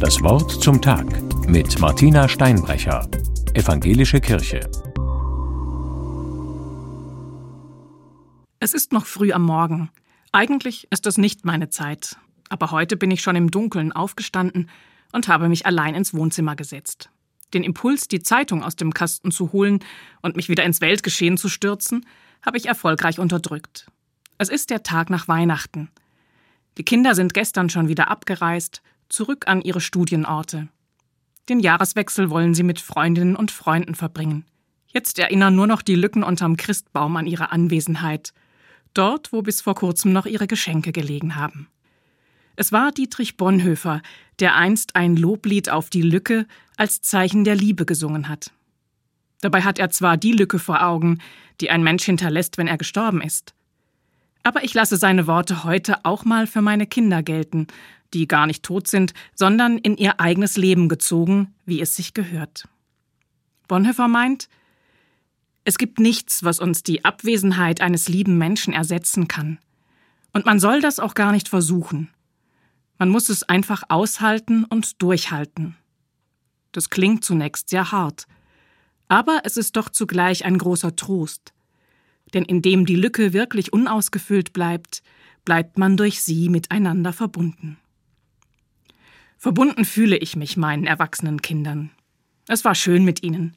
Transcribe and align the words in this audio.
Das 0.00 0.20
Wort 0.20 0.62
zum 0.62 0.82
Tag 0.82 1.06
mit 1.48 1.78
Martina 1.80 2.28
Steinbrecher, 2.28 3.08
Evangelische 3.54 4.20
Kirche. 4.20 4.60
Es 8.60 8.74
ist 8.74 8.92
noch 8.92 9.06
früh 9.06 9.32
am 9.32 9.42
Morgen. 9.42 9.90
Eigentlich 10.32 10.86
ist 10.90 11.06
das 11.06 11.16
nicht 11.16 11.46
meine 11.46 11.70
Zeit. 11.70 12.18
Aber 12.50 12.72
heute 12.72 12.98
bin 12.98 13.10
ich 13.10 13.22
schon 13.22 13.36
im 13.36 13.50
Dunkeln 13.50 13.90
aufgestanden 13.92 14.68
und 15.12 15.28
habe 15.28 15.48
mich 15.48 15.64
allein 15.64 15.94
ins 15.94 16.12
Wohnzimmer 16.12 16.56
gesetzt. 16.56 17.08
Den 17.54 17.62
Impuls, 17.62 18.06
die 18.06 18.20
Zeitung 18.20 18.62
aus 18.62 18.76
dem 18.76 18.92
Kasten 18.92 19.30
zu 19.30 19.52
holen 19.52 19.80
und 20.20 20.36
mich 20.36 20.50
wieder 20.50 20.64
ins 20.64 20.82
Weltgeschehen 20.82 21.38
zu 21.38 21.48
stürzen, 21.48 22.04
habe 22.44 22.58
ich 22.58 22.66
erfolgreich 22.66 23.18
unterdrückt. 23.18 23.86
Es 24.36 24.50
ist 24.50 24.68
der 24.68 24.82
Tag 24.82 25.08
nach 25.08 25.26
Weihnachten. 25.26 25.90
Die 26.76 26.84
Kinder 26.84 27.14
sind 27.14 27.32
gestern 27.32 27.70
schon 27.70 27.88
wieder 27.88 28.10
abgereist, 28.10 28.82
zurück 29.08 29.46
an 29.46 29.62
ihre 29.62 29.80
Studienorte. 29.80 30.68
Den 31.48 31.60
Jahreswechsel 31.60 32.30
wollen 32.30 32.54
sie 32.54 32.62
mit 32.62 32.80
Freundinnen 32.80 33.36
und 33.36 33.50
Freunden 33.50 33.94
verbringen. 33.94 34.44
Jetzt 34.88 35.18
erinnern 35.18 35.54
nur 35.54 35.66
noch 35.66 35.82
die 35.82 35.94
Lücken 35.94 36.22
unterm 36.22 36.56
Christbaum 36.56 37.16
an 37.16 37.26
ihre 37.26 37.52
Anwesenheit, 37.52 38.32
dort, 38.94 39.32
wo 39.32 39.42
bis 39.42 39.60
vor 39.60 39.74
kurzem 39.74 40.12
noch 40.12 40.26
ihre 40.26 40.46
Geschenke 40.46 40.92
gelegen 40.92 41.36
haben. 41.36 41.68
Es 42.56 42.72
war 42.72 42.90
Dietrich 42.90 43.36
Bonhoeffer, 43.36 44.00
der 44.40 44.56
einst 44.56 44.96
ein 44.96 45.16
Loblied 45.16 45.68
auf 45.68 45.90
die 45.90 46.02
Lücke 46.02 46.46
als 46.76 47.02
Zeichen 47.02 47.44
der 47.44 47.54
Liebe 47.54 47.84
gesungen 47.84 48.28
hat. 48.28 48.50
Dabei 49.42 49.62
hat 49.62 49.78
er 49.78 49.90
zwar 49.90 50.16
die 50.16 50.32
Lücke 50.32 50.58
vor 50.58 50.82
Augen, 50.82 51.18
die 51.60 51.70
ein 51.70 51.82
Mensch 51.82 52.04
hinterlässt, 52.04 52.56
wenn 52.56 52.66
er 52.66 52.78
gestorben 52.78 53.20
ist. 53.20 53.54
Aber 54.42 54.64
ich 54.64 54.74
lasse 54.74 54.96
seine 54.96 55.26
Worte 55.26 55.64
heute 55.64 56.04
auch 56.04 56.24
mal 56.24 56.46
für 56.46 56.62
meine 56.62 56.86
Kinder 56.86 57.22
gelten, 57.22 57.66
die 58.14 58.28
gar 58.28 58.46
nicht 58.46 58.62
tot 58.62 58.88
sind, 58.88 59.14
sondern 59.34 59.78
in 59.78 59.96
ihr 59.96 60.20
eigenes 60.20 60.56
Leben 60.56 60.88
gezogen, 60.88 61.54
wie 61.64 61.80
es 61.80 61.96
sich 61.96 62.14
gehört. 62.14 62.68
Bonhoeffer 63.68 64.08
meint, 64.08 64.48
es 65.64 65.78
gibt 65.78 65.98
nichts, 65.98 66.44
was 66.44 66.60
uns 66.60 66.84
die 66.84 67.04
Abwesenheit 67.04 67.80
eines 67.80 68.08
lieben 68.08 68.38
Menschen 68.38 68.72
ersetzen 68.72 69.26
kann. 69.26 69.58
Und 70.32 70.46
man 70.46 70.60
soll 70.60 70.80
das 70.80 71.00
auch 71.00 71.14
gar 71.14 71.32
nicht 71.32 71.48
versuchen. 71.48 72.08
Man 72.98 73.08
muss 73.08 73.28
es 73.28 73.42
einfach 73.42 73.82
aushalten 73.88 74.64
und 74.64 75.02
durchhalten. 75.02 75.76
Das 76.72 76.90
klingt 76.90 77.24
zunächst 77.24 77.68
sehr 77.68 77.90
hart, 77.90 78.26
aber 79.08 79.40
es 79.44 79.56
ist 79.56 79.76
doch 79.76 79.88
zugleich 79.88 80.44
ein 80.44 80.58
großer 80.58 80.94
Trost. 80.94 81.52
Denn 82.34 82.44
indem 82.44 82.86
die 82.86 82.96
Lücke 82.96 83.32
wirklich 83.32 83.72
unausgefüllt 83.72 84.52
bleibt, 84.52 85.02
bleibt 85.44 85.78
man 85.78 85.96
durch 85.96 86.22
sie 86.22 86.48
miteinander 86.48 87.12
verbunden. 87.12 87.78
Verbunden 89.38 89.84
fühle 89.84 90.16
ich 90.16 90.36
mich 90.36 90.56
meinen 90.56 90.86
erwachsenen 90.86 91.42
Kindern. 91.42 91.90
Es 92.48 92.64
war 92.64 92.74
schön 92.74 93.04
mit 93.04 93.22
ihnen. 93.22 93.56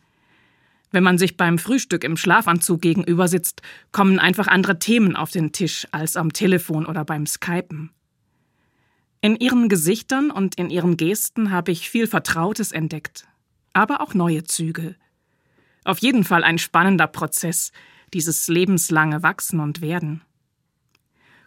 Wenn 0.91 1.03
man 1.03 1.17
sich 1.17 1.37
beim 1.37 1.59
Frühstück 1.59 2.03
im 2.03 2.17
Schlafanzug 2.17 2.81
gegenüber 2.81 3.27
sitzt, 3.27 3.61
kommen 3.91 4.19
einfach 4.19 4.47
andere 4.47 4.79
Themen 4.79 5.15
auf 5.15 5.31
den 5.31 5.51
Tisch 5.51 5.87
als 5.91 6.17
am 6.17 6.33
Telefon 6.33 6.85
oder 6.85 7.05
beim 7.05 7.27
Skypen. 7.27 7.91
In 9.21 9.35
ihren 9.35 9.69
Gesichtern 9.69 10.31
und 10.31 10.55
in 10.55 10.69
ihren 10.69 10.97
Gesten 10.97 11.51
habe 11.51 11.71
ich 11.71 11.89
viel 11.89 12.07
Vertrautes 12.07 12.71
entdeckt, 12.71 13.27
aber 13.73 14.01
auch 14.01 14.13
neue 14.13 14.45
Züge. 14.45 14.95
Auf 15.83 15.99
jeden 15.99 16.23
Fall 16.23 16.43
ein 16.43 16.57
spannender 16.57 17.07
Prozess, 17.07 17.71
dieses 18.13 18.47
lebenslange 18.47 19.21
Wachsen 19.21 19.59
und 19.59 19.81
Werden. 19.81 20.21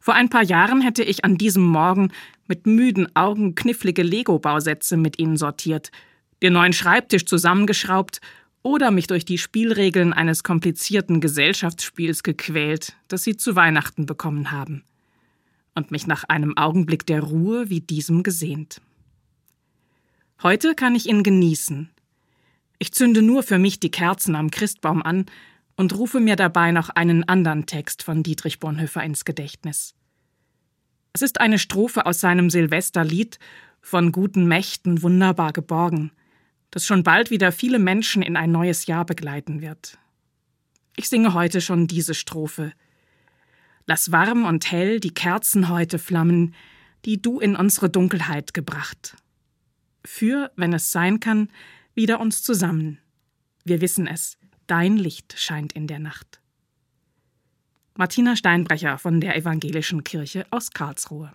Vor 0.02 0.14
ein 0.14 0.28
paar 0.28 0.42
Jahren 0.42 0.80
hätte 0.80 1.04
ich 1.04 1.24
an 1.24 1.38
diesem 1.38 1.62
Morgen 1.62 2.10
mit 2.48 2.66
müden 2.66 3.14
Augen 3.14 3.54
knifflige 3.54 4.02
Lego-Bausätze 4.02 4.96
mit 4.96 5.20
ihnen 5.20 5.36
sortiert, 5.36 5.92
den 6.42 6.54
neuen 6.54 6.72
Schreibtisch 6.72 7.24
zusammengeschraubt 7.24 8.20
oder 8.64 8.90
mich 8.90 9.06
durch 9.06 9.24
die 9.24 9.38
Spielregeln 9.38 10.12
eines 10.12 10.42
komplizierten 10.42 11.20
Gesellschaftsspiels 11.20 12.24
gequält, 12.24 12.96
das 13.06 13.22
sie 13.22 13.36
zu 13.36 13.54
Weihnachten 13.54 14.04
bekommen 14.04 14.50
haben 14.50 14.82
und 15.76 15.92
mich 15.92 16.08
nach 16.08 16.24
einem 16.24 16.56
Augenblick 16.56 17.06
der 17.06 17.20
Ruhe 17.22 17.70
wie 17.70 17.80
diesem 17.80 18.24
gesehnt. 18.24 18.80
Heute 20.42 20.74
kann 20.74 20.96
ich 20.96 21.08
ihn 21.08 21.22
genießen. 21.22 21.90
Ich 22.80 22.92
zünde 22.92 23.22
nur 23.22 23.44
für 23.44 23.60
mich 23.60 23.78
die 23.78 23.92
Kerzen 23.92 24.34
am 24.34 24.50
Christbaum 24.50 25.00
an 25.00 25.26
und 25.76 25.96
rufe 25.96 26.20
mir 26.20 26.36
dabei 26.36 26.72
noch 26.72 26.90
einen 26.90 27.28
anderen 27.28 27.66
Text 27.66 28.02
von 28.02 28.22
Dietrich 28.22 28.60
Bonhoeffer 28.60 29.02
ins 29.02 29.24
Gedächtnis. 29.24 29.94
Es 31.12 31.22
ist 31.22 31.40
eine 31.40 31.58
Strophe 31.58 32.06
aus 32.06 32.20
seinem 32.20 32.50
Silvesterlied 32.50 33.38
von 33.80 34.12
guten 34.12 34.46
Mächten 34.46 35.02
wunderbar 35.02 35.52
geborgen, 35.52 36.12
das 36.70 36.86
schon 36.86 37.02
bald 37.02 37.30
wieder 37.30 37.52
viele 37.52 37.78
Menschen 37.78 38.22
in 38.22 38.36
ein 38.36 38.52
neues 38.52 38.86
Jahr 38.86 39.04
begleiten 39.04 39.60
wird. 39.60 39.98
Ich 40.96 41.08
singe 41.08 41.34
heute 41.34 41.60
schon 41.60 41.86
diese 41.86 42.14
Strophe, 42.14 42.72
Lass 43.86 44.12
warm 44.12 44.44
und 44.44 44.70
hell 44.70 45.00
die 45.00 45.12
Kerzen 45.12 45.68
heute 45.68 45.98
flammen, 45.98 46.54
die 47.04 47.20
du 47.20 47.40
in 47.40 47.56
unsere 47.56 47.90
Dunkelheit 47.90 48.54
gebracht. 48.54 49.16
Für, 50.04 50.52
wenn 50.56 50.72
es 50.72 50.92
sein 50.92 51.20
kann, 51.20 51.48
wieder 51.94 52.20
uns 52.20 52.42
zusammen. 52.42 52.98
Wir 53.64 53.80
wissen 53.80 54.06
es, 54.06 54.38
dein 54.72 54.96
Licht 54.96 55.38
scheint 55.38 55.74
in 55.74 55.86
der 55.86 55.98
Nacht. 55.98 56.40
Martina 57.94 58.36
Steinbrecher 58.36 58.96
von 58.96 59.20
der 59.20 59.36
Evangelischen 59.36 60.02
Kirche 60.02 60.46
aus 60.48 60.70
Karlsruhe. 60.70 61.30